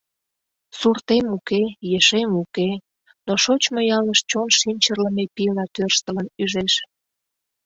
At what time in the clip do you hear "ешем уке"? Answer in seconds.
1.97-2.69